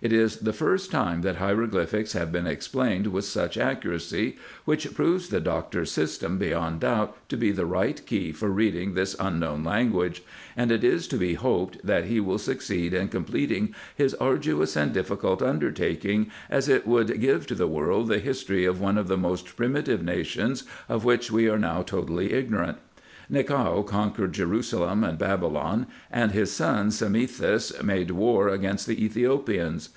It 0.00 0.12
is 0.12 0.36
the 0.36 0.52
first 0.52 0.92
time 0.92 1.22
that 1.22 1.38
hiero 1.38 1.66
glyphics 1.66 2.12
have 2.12 2.30
been 2.30 2.46
explained 2.46 3.08
with 3.08 3.24
such 3.24 3.58
accuracy, 3.58 4.36
which 4.64 4.94
proves 4.94 5.28
the 5.28 5.40
doctor's 5.40 5.90
system 5.90 6.38
beyond 6.38 6.82
doubt 6.82 7.16
to 7.30 7.36
be 7.36 7.50
the 7.50 7.66
right 7.66 8.00
key 8.06 8.30
for 8.30 8.48
reading 8.48 8.94
this 8.94 9.16
unknown 9.18 9.64
language; 9.64 10.22
and 10.56 10.70
it 10.70 10.84
is 10.84 11.08
to 11.08 11.16
be 11.16 11.34
hoped, 11.34 11.84
that 11.84 12.04
he 12.04 12.20
will 12.20 12.38
succeed 12.38 12.94
in 12.94 13.08
completing 13.08 13.74
his 13.96 14.14
arduous 14.14 14.76
and 14.76 14.92
difficult 14.92 15.42
undertaking, 15.42 16.30
as 16.48 16.68
it 16.68 16.86
would 16.86 17.20
give 17.20 17.48
to 17.48 17.56
the 17.56 17.66
world 17.66 18.06
the 18.06 18.20
history 18.20 18.64
of 18.64 18.80
one 18.80 18.98
of 18.98 19.08
the 19.08 19.18
most 19.18 19.56
primitive 19.56 20.04
nations, 20.04 20.62
of 20.88 21.04
which 21.04 21.32
we 21.32 21.48
are 21.48 21.58
now 21.58 21.82
totally 21.82 22.32
ignorant. 22.32 22.78
Nichao 23.30 23.82
conquered 23.86 24.32
Jerusalem 24.32 25.04
and 25.04 25.18
Babylon, 25.18 25.86
and 26.10 26.32
his 26.32 26.50
son 26.50 26.90
Psammethis 26.90 27.74
made 27.84 28.10
war 28.12 28.48
against 28.48 28.86
the 28.86 29.04
Ethiopians. 29.04 29.90